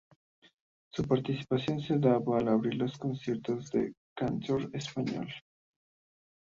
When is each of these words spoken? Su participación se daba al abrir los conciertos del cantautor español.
Su 0.91 1.03
participación 1.03 1.79
se 1.79 1.99
daba 1.99 2.39
al 2.39 2.47
abrir 2.47 2.73
los 2.73 2.97
conciertos 2.97 3.69
del 3.69 3.93
cantautor 4.15 4.75
español. 4.75 5.27